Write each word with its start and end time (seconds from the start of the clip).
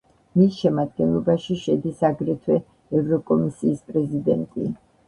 მის 0.37 0.55
შემადგენლობაში 0.61 1.59
შედის 1.65 2.01
აგრეთვე 2.11 2.59
ევროკომისიის 3.03 3.89
პრეზიდენტი. 3.93 4.71